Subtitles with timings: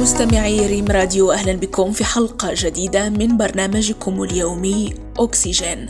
[0.00, 5.88] مستمعي ريم راديو أهلا بكم في حلقة جديدة من برنامجكم اليومي أكسجين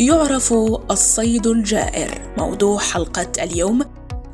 [0.00, 0.52] يعرف
[0.90, 2.20] الصيد الجائر.
[2.38, 3.82] موضوع حلقة اليوم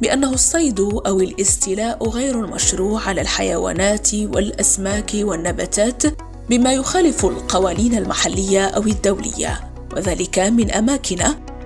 [0.00, 6.02] بأنه الصيد أو الاستيلاء غير المشروع على الحيوانات والأسماك والنباتات
[6.50, 9.60] بما يخالف القوانين المحلية أو الدولية.
[9.96, 11.18] وذلك من أماكن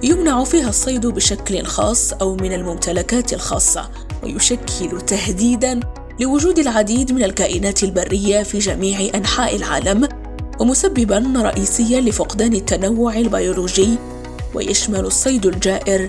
[0.02, 3.90] يمنع فيها الصيد بشكل خاص أو من الممتلكات الخاصة
[4.22, 5.80] ويشكل تهديداً
[6.20, 10.08] لوجود العديد من الكائنات البرية في جميع أنحاء العالم
[10.60, 13.98] ومسبباً رئيسياً لفقدان التنوع البيولوجي
[14.54, 16.08] ويشمل الصيد الجائر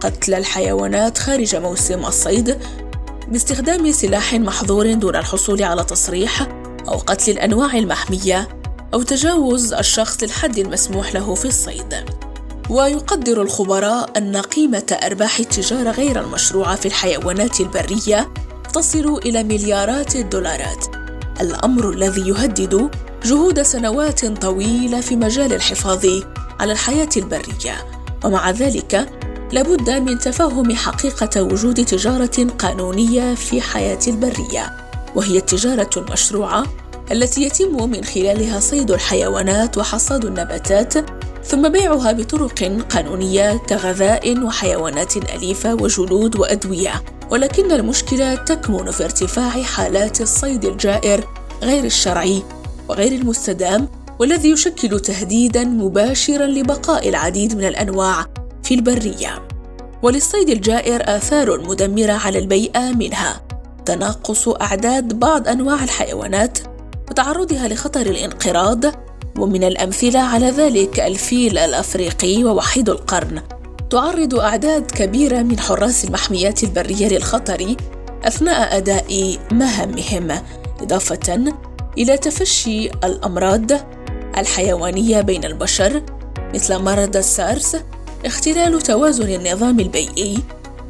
[0.00, 2.58] قتل الحيوانات خارج موسم الصيد
[3.28, 6.48] باستخدام سلاح محظور دون الحصول على تصريح
[6.88, 8.48] أو قتل الأنواع المحمية
[8.94, 11.94] أو تجاوز الشخص الحد المسموح له في الصيد.
[12.70, 18.28] ويقدر الخبراء أن قيمة أرباح التجارة غير المشروعة في الحيوانات البرية
[18.72, 20.84] تصل إلى مليارات الدولارات،
[21.40, 22.90] الأمر الذي يهدد
[23.24, 26.06] جهود سنوات طويلة في مجال الحفاظ
[26.60, 27.86] على الحياة البرية،
[28.24, 29.08] ومع ذلك
[29.52, 34.76] لابد من تفهم حقيقة وجود تجارة قانونية في حياة البرية،
[35.14, 36.64] وهي التجارة المشروعة
[37.10, 40.94] التي يتم من خلالها صيد الحيوانات وحصاد النباتات
[41.44, 47.02] ثم بيعها بطرق قانونية كغذاء وحيوانات أليفة وجلود وأدوية.
[47.32, 51.24] ولكن المشكلة تكمن في ارتفاع حالات الصيد الجائر
[51.62, 52.42] غير الشرعي
[52.88, 53.88] وغير المستدام
[54.18, 58.26] والذي يشكل تهديدا مباشرا لبقاء العديد من الأنواع
[58.62, 59.48] في البرية.
[60.02, 63.40] وللصيد الجائر آثار مدمرة على البيئة منها.
[63.86, 66.58] تناقص أعداد بعض أنواع الحيوانات
[67.10, 68.84] وتعرضها لخطر الانقراض
[69.38, 73.42] ومن الأمثلة على ذلك الفيل الأفريقي ووحيد القرن.
[73.92, 77.76] تعرض أعداد كبيرة من حراس المحميات البرية للخطر
[78.24, 80.42] أثناء أداء مهامهم
[80.80, 81.54] إضافة
[81.98, 83.72] إلى تفشي الأمراض
[84.38, 86.02] الحيوانية بين البشر
[86.54, 87.76] مثل مرض السارس
[88.24, 90.38] اختلال توازن النظام البيئي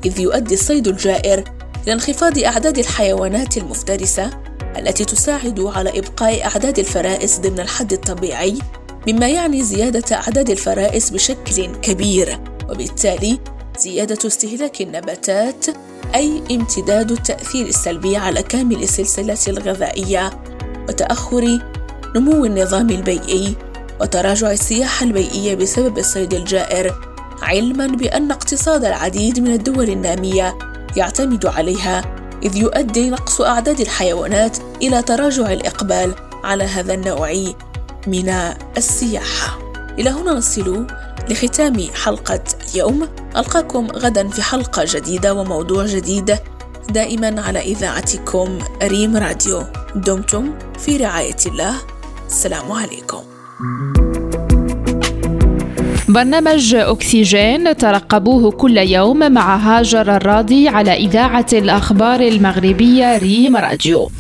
[0.05, 1.45] إذ يؤدي الصيد الجائر
[1.85, 4.31] إلى انخفاض أعداد الحيوانات المفترسة
[4.79, 8.59] التي تساعد على إبقاء أعداد الفرائس ضمن الحد الطبيعي
[9.09, 12.52] مما يعني زيادة أعداد الفرائس بشكل كبير.
[12.73, 13.39] وبالتالي
[13.79, 15.67] زيادة استهلاك النباتات
[16.15, 20.31] أي امتداد التأثير السلبي على كامل السلسلة الغذائية
[20.89, 21.59] وتأخر
[22.17, 23.57] نمو النظام البيئي
[24.01, 26.95] وتراجع السياحة البيئية بسبب الصيد الجائر
[27.43, 30.59] علما بأن اقتصاد العديد من الدول النامية
[30.97, 32.05] يعتمد عليها
[32.43, 37.53] إذ يؤدي نقص أعداد الحيوانات إلى تراجع الإقبال على هذا النوع
[38.07, 38.29] من
[38.77, 39.59] السياحة.
[39.99, 40.87] إلى هنا نصل
[41.31, 46.37] لختام حلقة اليوم، ألقاكم غدا في حلقة جديدة وموضوع جديد
[46.91, 49.63] دائما على إذاعتكم ريم راديو.
[49.97, 51.75] دمتم في رعاية الله.
[52.27, 53.23] السلام عليكم.
[56.09, 64.11] برنامج أكسجين ترقبوه كل يوم مع هاجر الراضي على إذاعة الأخبار المغربية ريم راديو